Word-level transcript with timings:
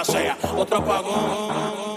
maldita 0.00 0.04
sea. 0.04 0.38
Otro 0.56 0.78
apagón. 0.78 1.89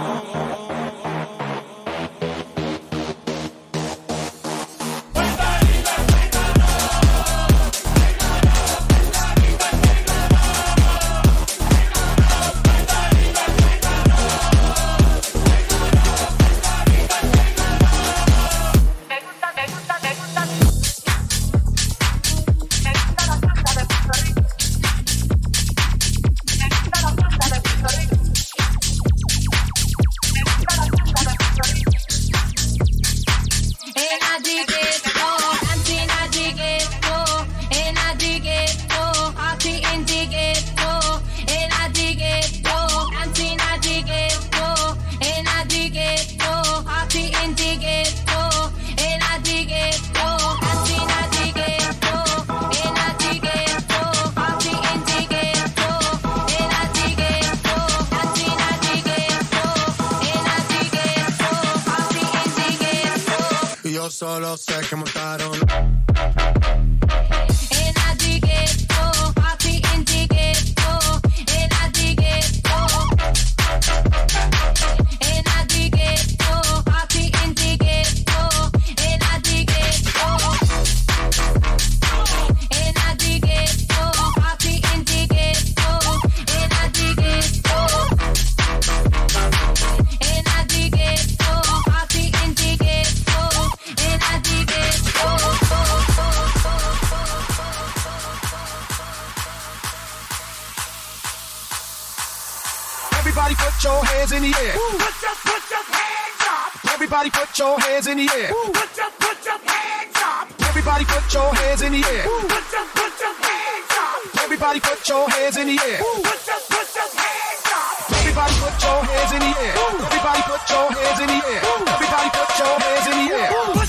your 107.63 107.79
hands 107.79 108.07
in 108.07 108.17
the 108.17 108.27
air. 108.27 108.51
Put 108.51 108.91
your 108.99 109.11
put 109.23 109.39
your 109.47 109.59
hands 109.71 110.19
up. 110.19 110.51
Everybody 110.67 111.05
put 111.05 111.25
your 111.33 111.49
hands 111.55 111.81
in 111.81 111.91
the 111.95 112.03
air. 112.03 112.23
Put 112.27 112.67
your 112.75 112.87
put 112.91 113.13
your 113.23 113.35
hands 113.39 113.91
up. 114.03 114.43
Everybody 114.43 114.79
put 114.81 114.99
your 115.07 115.29
hands 115.29 115.55
in 115.55 115.67
the 115.71 115.77
air. 115.79 115.99
Put 116.03 116.43
your 116.43 116.59
put 116.73 116.89
your 116.99 117.09
hands 117.23 117.67
up. 117.71 118.19
Everybody 118.19 118.53
put 118.63 118.75
your 118.83 118.99
hands 119.07 119.31
in 119.31 119.41
the 119.47 119.51
air. 119.63 119.73
Everybody 119.79 120.41
put 120.51 120.63
your 120.73 120.87
hands 120.91 121.19
in 121.23 121.29
the 121.31 121.39
air. 121.39 121.61
Everybody 121.95 122.29
put 122.35 122.51
your 122.59 122.75
hands 122.83 123.05
in 123.07 123.15
the 123.21 123.27
air. 123.31 123.82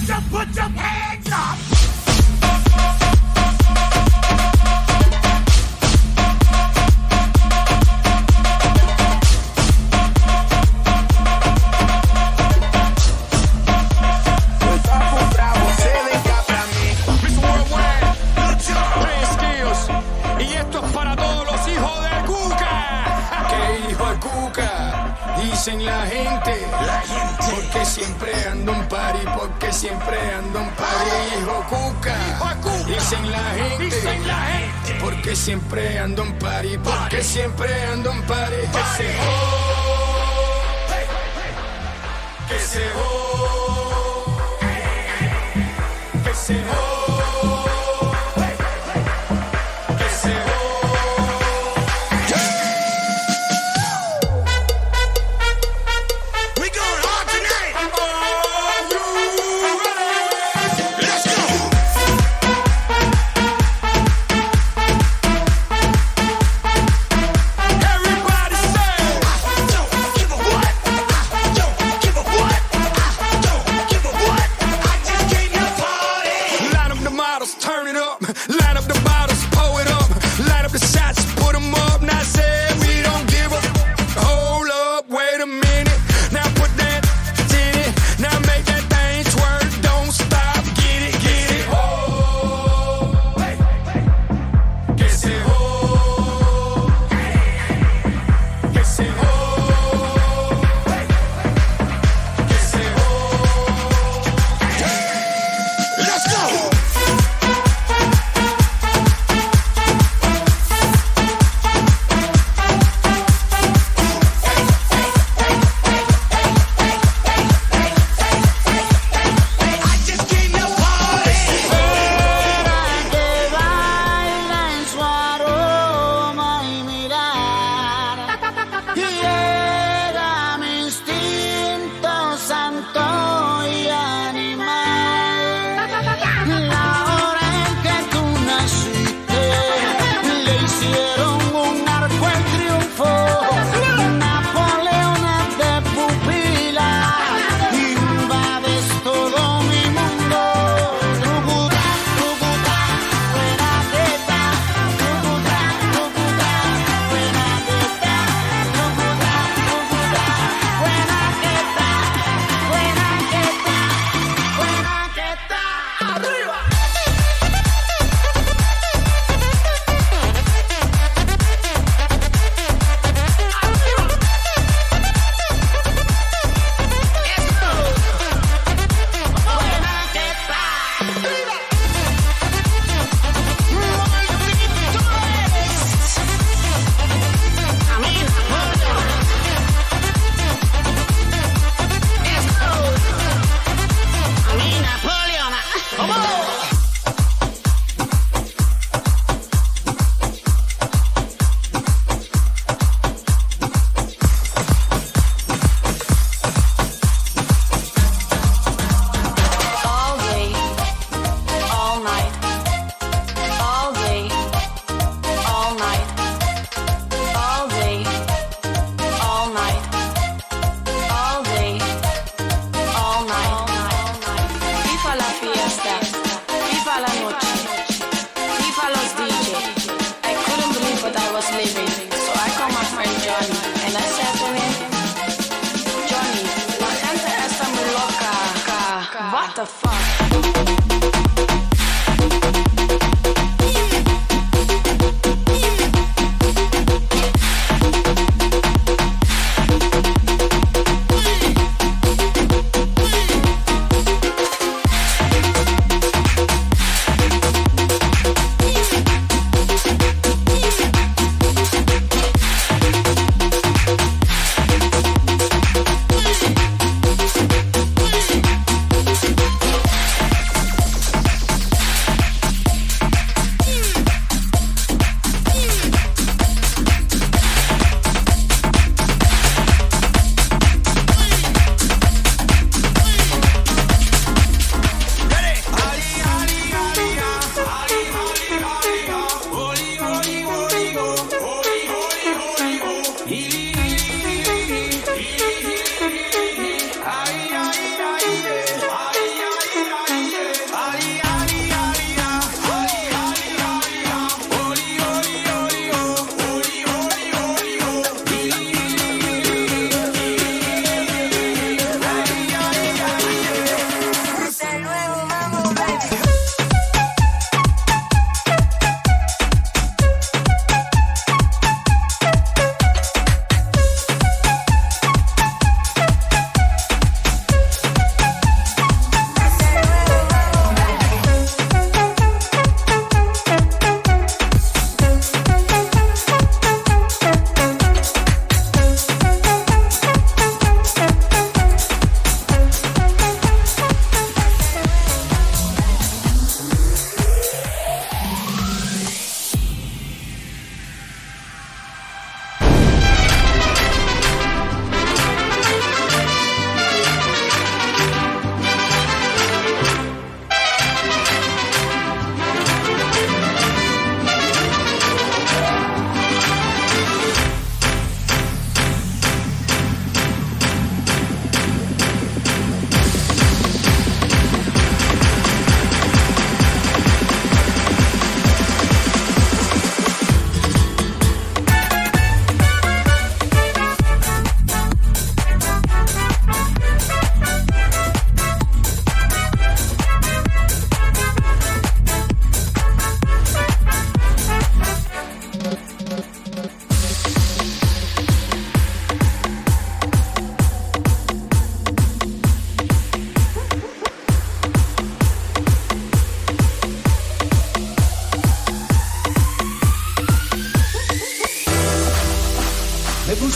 Porque 35.04 35.36
siempre 35.36 35.98
ando 35.98 36.22
en 36.22 36.32
party, 36.38 36.78
porque 36.78 37.22
siempre 37.22 37.68
ando 37.92 38.10
en 38.10 38.22
party. 38.22 38.56
Que 38.72 38.82
se 38.96 39.06
ho, 39.20 39.36
que 42.48 42.58
se 42.58 42.90
ho, 42.96 44.34
que 46.24 46.34
se 46.34 46.54
ho. 46.54 46.83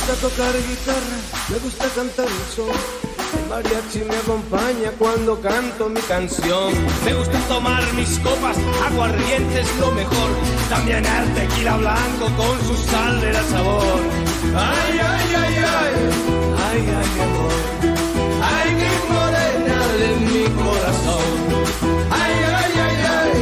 Gusta 0.08 0.28
tocar 0.28 0.52
guitarra, 0.54 1.18
me 1.50 1.58
gusta 1.58 1.84
cantar 1.94 2.26
el. 2.26 2.72
El 3.34 3.48
mariachi 3.50 3.98
me 4.08 4.16
acompaña 4.16 4.90
cuando 4.98 5.38
canto 5.40 5.90
mi 5.90 6.00
canción. 6.00 6.72
Me 7.04 7.12
gusta 7.12 7.38
tomar 7.46 7.82
mis 7.92 8.18
copas, 8.20 8.56
aguardiente 8.90 9.60
es 9.60 9.76
lo 9.76 9.92
mejor. 9.92 10.30
También 10.70 11.04
el 11.04 11.34
tequila 11.34 11.76
blanco 11.76 12.26
con 12.38 12.58
su 12.66 12.76
sal 12.90 13.20
de 13.20 13.32
la 13.34 13.42
sabor. 13.42 14.00
Ay, 14.56 14.98
ay, 14.98 15.34
ay, 15.36 15.54
ay, 15.76 15.94
ay, 16.64 16.80
ay, 16.96 17.08
mi 17.14 17.20
amor. 17.28 17.52
Ay, 18.42 18.68
mi 18.80 19.12
morena 19.12 19.86
de 20.00 20.10
mi 20.24 20.44
corazón. 20.62 21.26
Ay, 22.10 22.34
ay, 22.56 22.72
ay, 22.86 22.96
ay, 23.14 23.32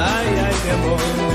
ay, 0.00 0.26
ay, 0.46 0.54
mi 0.64 0.70
amor. 0.70 1.27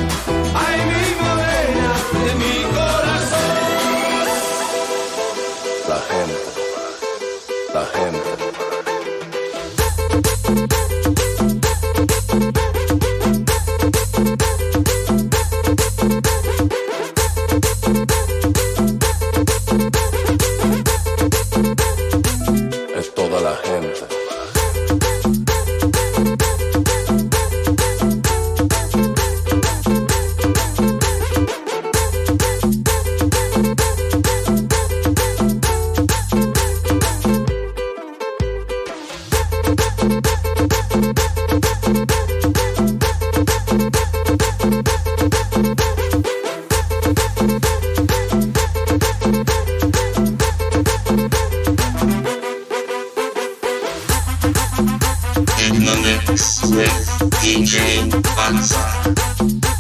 With 56.76 57.30
DJ 57.42 58.10
Panza. 58.36 59.73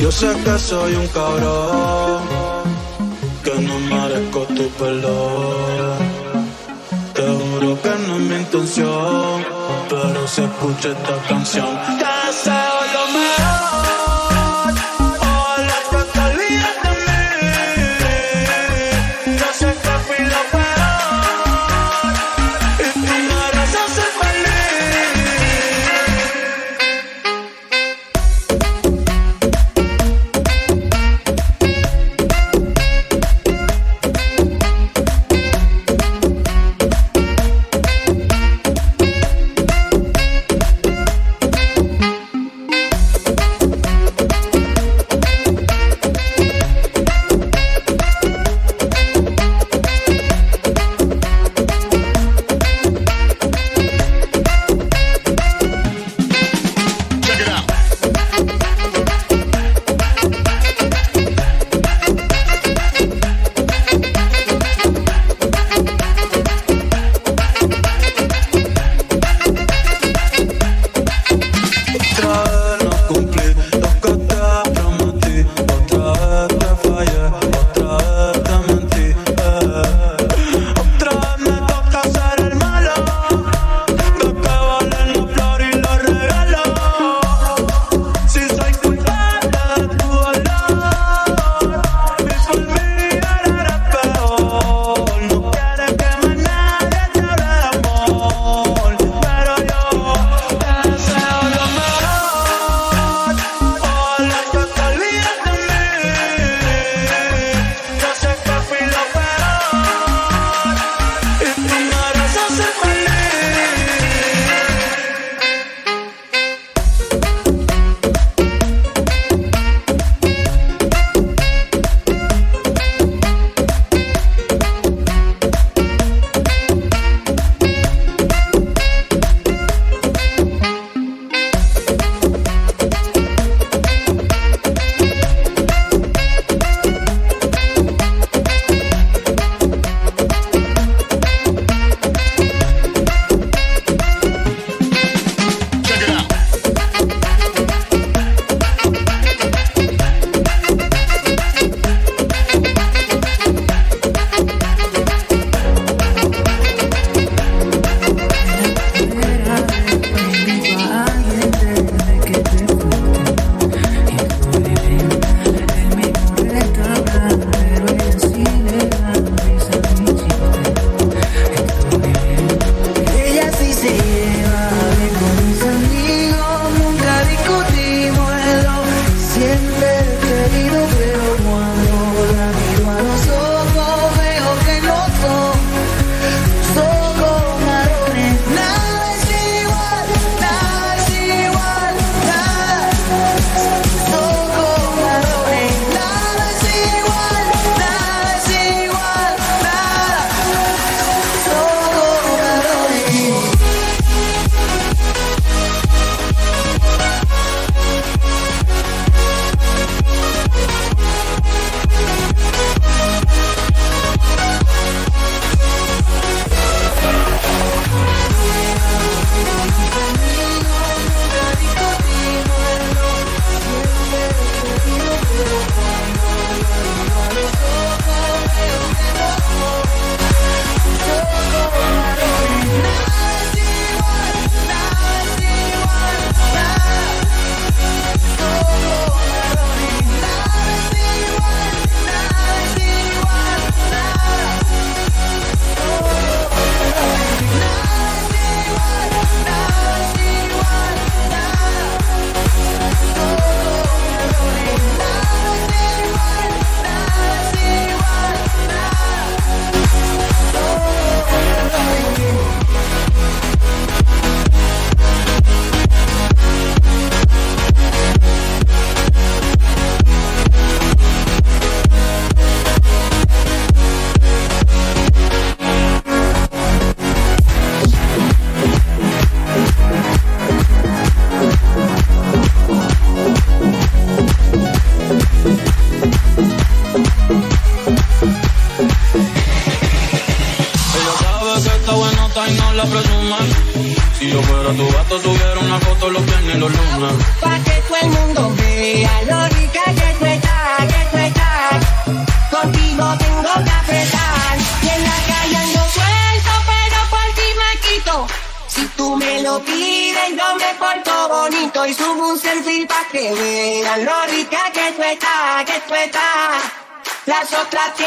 Yo 0.00 0.10
sé 0.10 0.28
que 0.42 0.58
soy 0.58 0.94
un 0.94 1.06
cabrón, 1.08 2.22
que 3.44 3.54
no 3.60 3.78
merezco 3.80 4.40
tu 4.56 4.66
perdón. 4.70 5.98
Te 7.12 7.22
juro 7.22 7.82
que 7.82 7.90
no 8.06 8.16
es 8.16 8.22
mi 8.22 8.36
intención, 8.36 9.44
pero 9.90 10.26
se 10.26 10.44
escucha 10.44 10.88
esta 10.88 11.16
canción. 11.28 11.68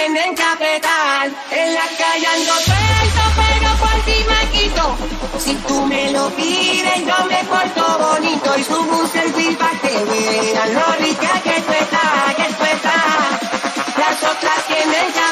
tienen 0.04 0.36
que 0.36 0.44
apretar. 0.44 1.32
En 1.52 1.74
la 1.74 1.88
calle 1.98 2.28
ando 2.28 2.54
suelto, 2.68 3.24
pero 3.40 3.70
por 3.82 3.98
ti 4.06 4.18
me 4.32 4.42
quito. 4.52 4.98
Si 5.40 5.56
tú 5.68 5.86
me 5.86 6.12
lo 6.12 6.30
pides, 6.32 7.00
yo 7.06 7.26
me 7.26 7.44
porto 7.46 7.98
bonito 8.00 8.58
y 8.58 8.64
subo 8.64 9.00
un 9.00 9.10
selfie 9.10 9.58
que 9.82 10.06
vean 10.06 10.74
lo 10.74 10.88
rica 11.00 11.42
que 11.44 11.62
tú 11.62 11.74
estás, 11.84 12.36
que 12.36 12.54
tú 12.54 12.64
estás. 12.76 13.32
Las 13.98 14.24
otras 14.32 14.68
tienen 14.68 15.14
que. 15.14 15.24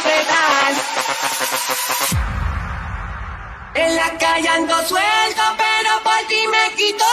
En 3.73 3.95
la 3.95 4.17
calle 4.17 4.49
ando 4.49 4.75
suelto, 4.85 5.43
pero 5.57 5.91
por 6.03 6.27
ti 6.27 6.41
me 6.47 6.75
quito. 6.75 7.05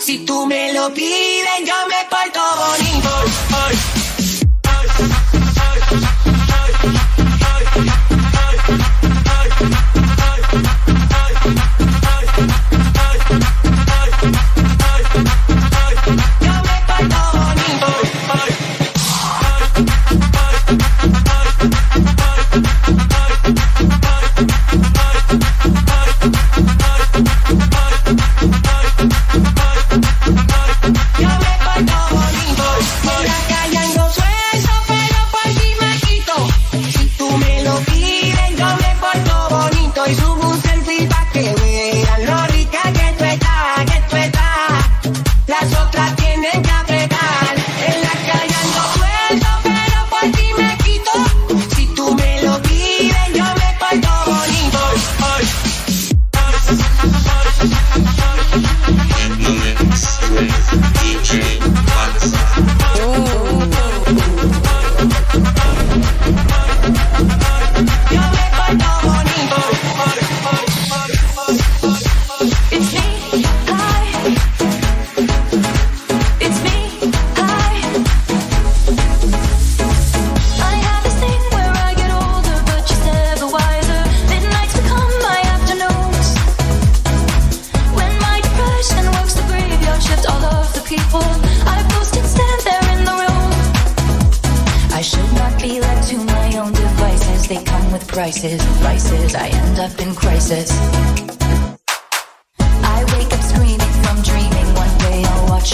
Si 0.00 0.24
tú 0.26 0.46
me 0.46 0.72
lo 0.72 0.92
pides, 0.92 1.60
yo 1.64 1.86
me 1.86 2.04
porto 2.10 2.40
bonito. 2.56 3.97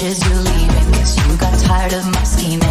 Cause 0.05 0.22
you're 0.28 0.36
leaving, 0.36 0.92
cause 0.92 1.16
you 1.16 1.36
got 1.38 1.59
tired 1.61 1.94
of 1.94 2.05
my 2.05 2.22
scheming. 2.24 2.64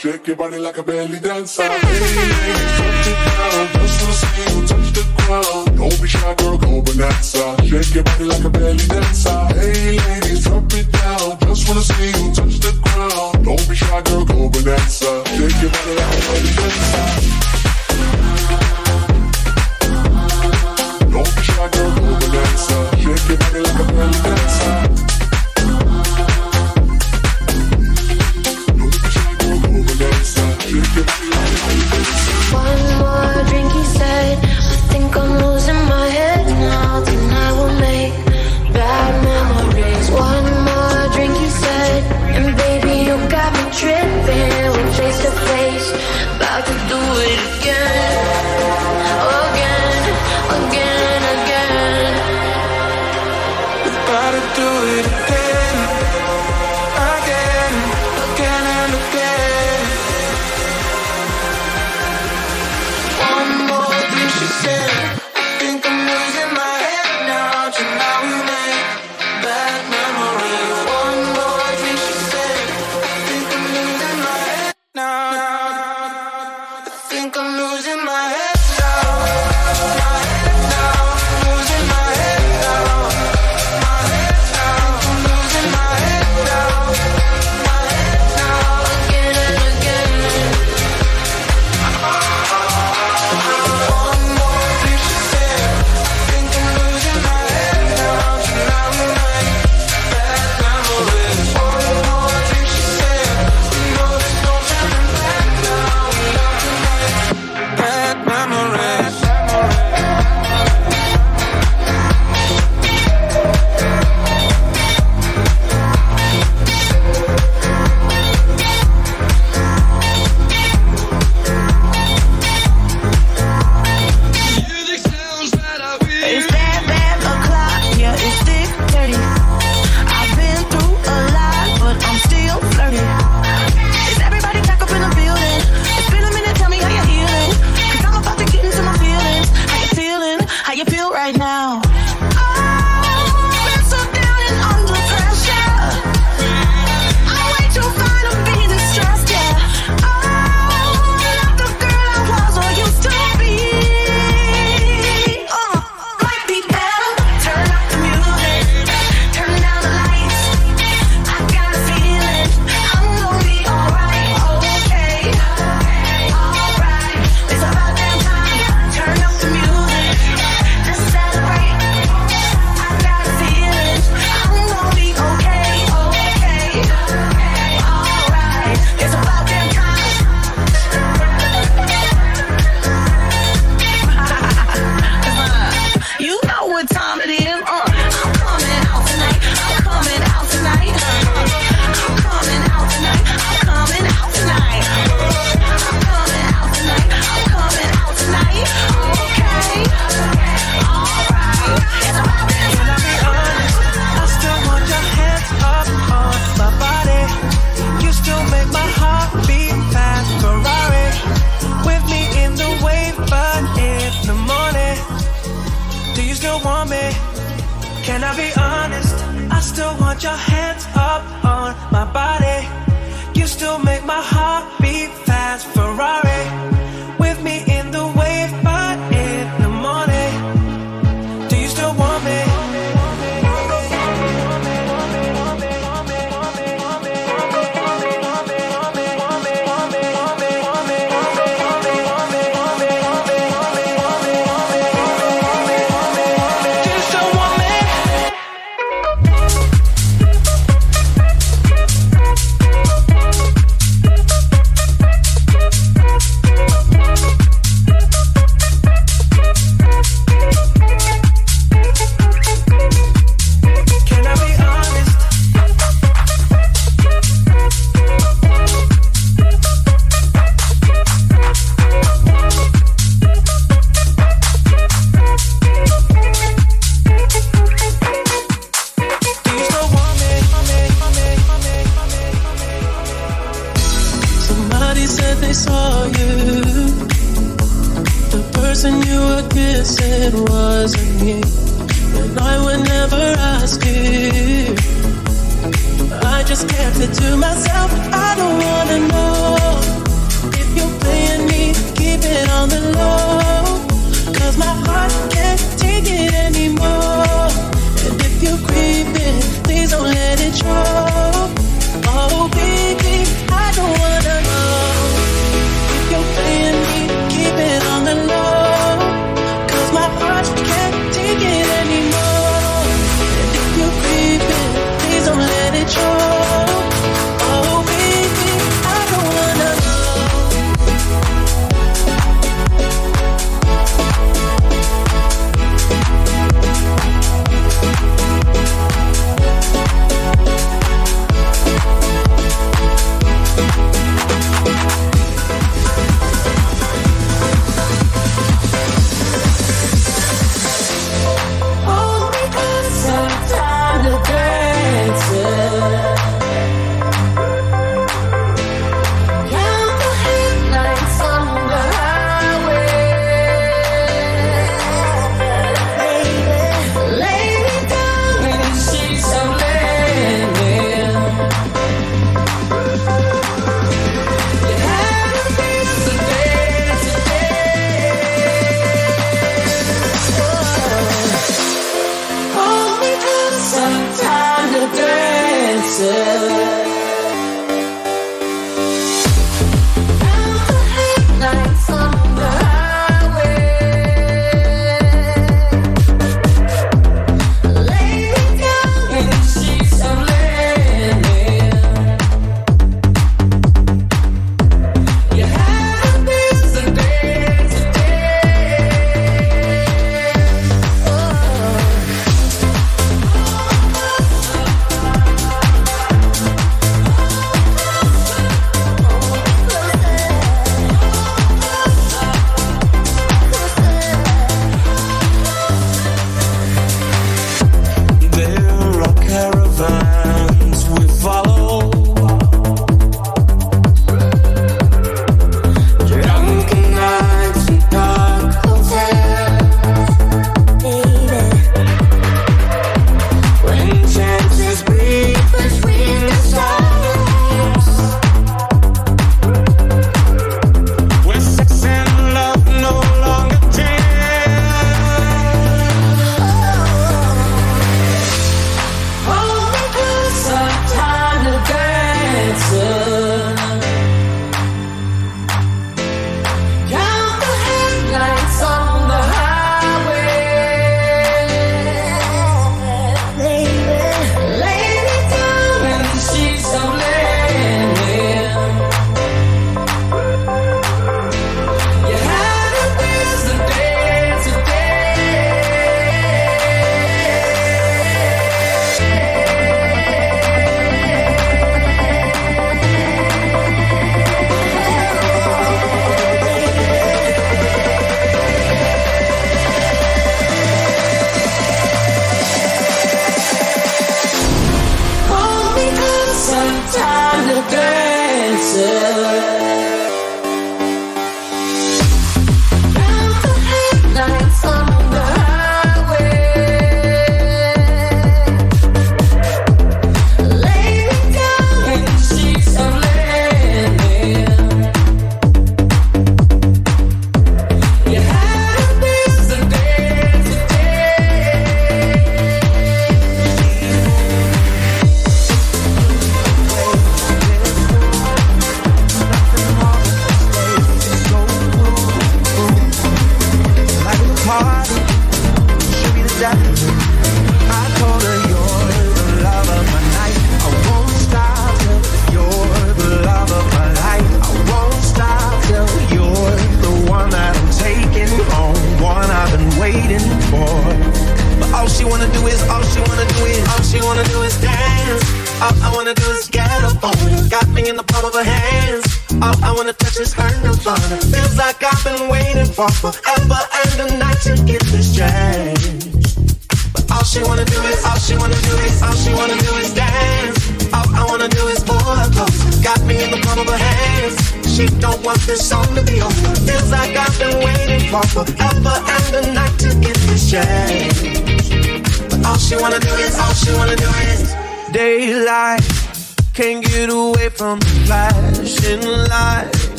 Shake 0.00 0.28
your 0.28 0.36
body 0.36 0.56
like 0.56 0.78
a 0.78 0.82
belly 0.82 1.20
dancer. 1.20 1.62
Hey, 1.62 1.76
touch 1.76 3.06
it 3.06 3.20
down, 3.36 3.68
just 3.74 4.00
to 4.00 4.12
see 4.16 4.48
you 4.48 4.66
touch 4.66 4.88
the 4.96 5.04
ground. 5.18 5.76
Don't 5.76 6.00
be 6.00 6.08
shy, 6.08 6.34
girl, 6.36 6.56
go 6.56 6.80
Bananza. 6.80 7.44
Shake 7.68 7.94
your 7.96 8.04
body 8.04 8.24
like 8.24 8.42
a 8.42 8.48
belly 8.48 8.86
dancer. 8.88 9.09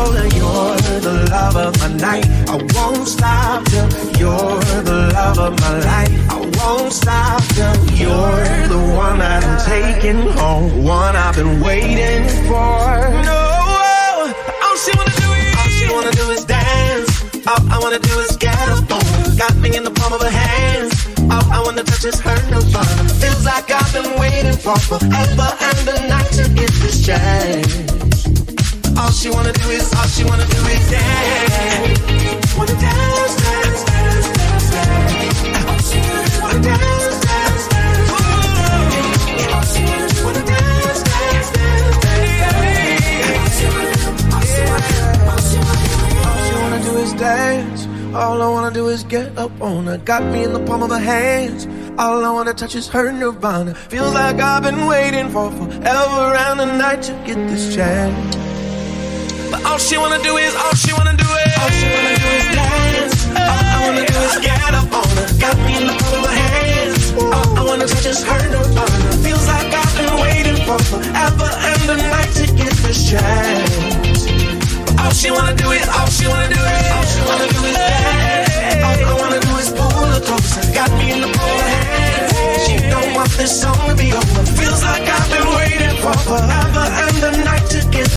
You're 0.00 0.76
the 1.00 1.28
love 1.30 1.56
of 1.56 1.78
my 1.80 1.88
night. 1.96 2.26
I 2.48 2.56
won't 2.74 3.06
stop 3.06 3.64
till 3.66 3.88
you're 4.18 4.60
the 4.82 5.10
love 5.12 5.38
of 5.38 5.60
my 5.60 5.78
life. 5.78 6.30
I 6.30 6.38
won't 6.58 6.92
stop 6.92 7.42
till 7.54 7.76
you're 8.00 8.68
the 8.68 8.80
one 8.96 9.18
that 9.18 9.44
I'm 9.44 9.58
taking 9.68 10.22
home. 10.38 10.84
One 10.84 11.16
I've 11.16 11.36
been 11.36 11.60
waiting 11.60 12.24
for. 12.48 12.80
No, 13.28 13.40
all 14.64 14.76
she 14.82 14.90
wanna 14.96 15.12
do 15.24 15.28
is, 15.42 15.56
all 15.58 15.68
she 15.76 15.86
wanna 15.92 16.12
do 16.12 16.30
is 16.30 16.44
dance. 16.44 17.10
All 17.46 17.60
I 17.70 17.78
wanna 17.78 17.98
do 17.98 18.18
is 18.20 18.36
get 18.36 18.56
up 18.68 18.90
on. 18.90 19.36
Got 19.36 19.56
me 19.56 19.76
in 19.76 19.84
the 19.84 19.90
palm 19.90 20.12
of 20.14 20.22
her 20.22 20.30
hands. 20.30 20.92
All 21.30 21.44
I 21.52 21.60
wanna 21.62 21.84
touch 21.84 22.04
is 22.06 22.18
her 22.20 22.38
No 22.50 22.58
nirvana. 22.60 23.08
Feels 23.20 23.44
like 23.44 23.70
I've 23.70 23.92
been 23.92 24.18
waiting 24.18 24.56
for 24.56 24.78
forever 24.78 25.48
and 25.68 25.78
the 25.88 25.96
night 26.08 26.30
to 26.38 26.48
get 26.54 26.70
this 26.82 27.04
chance. 27.04 28.09
All 29.00 29.10
she 29.10 29.30
wanna 29.30 29.52
do 29.52 29.70
is, 29.70 29.92
all 29.94 30.06
she 30.08 30.24
wanna 30.24 30.44
do 30.44 30.58
is 30.74 30.90
dance. 30.90 31.98
Wanna 32.56 32.74
dance, 32.86 33.34
dance, 33.42 33.82
dance, 33.88 34.28
dance, 34.36 34.70
dance. 34.70 35.36
Wanna. 35.64 36.42
Wanna 36.42 36.60
dance, 36.60 37.20
dance, 41.08 41.50
dance. 41.50 41.96
All 46.26 46.38
she 46.44 46.54
wanna 46.60 46.80
do 46.84 46.92
is 46.98 47.12
dance. 47.14 47.86
All 48.14 48.42
I 48.42 48.48
wanna 48.48 48.70
do 48.70 48.88
is 48.88 49.02
get 49.04 49.38
up 49.38 49.52
on 49.62 49.86
her. 49.86 49.96
Got 49.96 50.24
me 50.24 50.44
in 50.44 50.52
the 50.52 50.60
palm 50.60 50.82
of 50.82 50.90
her 50.90 50.98
hands. 50.98 51.66
All 51.98 52.22
I 52.22 52.30
wanna 52.30 52.52
touch 52.52 52.74
is 52.74 52.86
her 52.88 53.10
nirvana. 53.10 53.74
Feels 53.74 54.12
like 54.12 54.38
I've 54.40 54.62
been 54.62 54.84
waiting 54.86 55.30
for 55.30 55.50
forever 55.52 56.34
and 56.46 56.60
a 56.60 56.66
night 56.66 57.00
to 57.04 57.12
get 57.24 57.36
this 57.48 57.74
chance. 57.74 58.39
But 59.50 59.64
all 59.66 59.78
she 59.78 59.98
wanna 59.98 60.22
do 60.22 60.36
is, 60.36 60.54
all 60.54 60.74
she 60.74 60.92
wanna 60.92 61.16
do 61.16 61.26
is, 61.26 61.52
all 61.58 61.70
she 61.70 61.86
wanna 61.90 62.14
do 62.22 62.28
is 62.38 62.46
dance. 62.54 63.14
All 63.34 63.64
I 63.74 63.78
wanna 63.84 64.06
do 64.06 64.18
is 64.28 64.36
get 64.46 64.74
up 64.74 64.92
on 64.94 65.08
her, 65.18 65.28
got 65.42 65.56
me 65.66 65.72
in 65.80 65.86
the 65.90 65.96
palm 65.98 66.22
of 66.22 66.30
her 66.30 66.36
hands. 66.38 67.12
All 67.18 67.58
I 67.58 67.62
wanna 67.66 67.86
touch 67.86 68.06
is 68.06 68.22
her 68.22 68.42
nirvana. 68.52 69.10
Feels 69.26 69.46
like 69.48 69.74
I've 69.74 69.94
been 69.98 70.14
waiting 70.22 70.58
for 70.66 70.78
forever 70.90 71.48
and 71.70 71.80
the 71.90 71.96
night 72.14 72.32
to 72.38 72.46
get 72.60 72.74
this 72.86 73.10
chance. 73.10 74.22
But 74.86 75.00
all 75.02 75.12
she 75.12 75.30
wanna 75.30 75.54
do 75.54 75.68
is, 75.72 75.86
all 75.98 76.06
she 76.06 76.26
wanna 76.28 76.48
do 76.48 76.60
is, 76.60 76.86
all 76.94 77.06
she 77.12 77.20
wanna 77.26 77.48
do 77.50 77.60
is 77.66 77.74
dance. 77.74 78.84
All 78.86 78.98
I 79.02 79.14
wanna 79.18 79.40
do 79.40 79.52
is 79.58 79.68
pull 79.70 80.04
her 80.14 80.20
closer, 80.20 80.62
got 80.78 80.90
me 80.94 81.10
in 81.10 81.20
the 81.26 81.30
palm 81.34 81.50
of 81.50 81.60
her 81.60 81.70
hands. 81.74 82.62
She 82.66 82.74
don't 82.88 83.14
want 83.18 83.30
this 83.34 83.52
song 83.60 83.78
to 83.88 83.94
be 83.96 84.12
over. 84.12 84.42
Feels 84.58 84.82
like 84.84 85.06
I've 85.16 85.28
been 85.34 85.48
waiting 85.58 85.96
for 86.02 86.14
forever 86.28 86.84
and 87.02 87.16
the 87.24 87.32
night 87.42 87.66
to 87.74 87.80
get. 87.90 88.10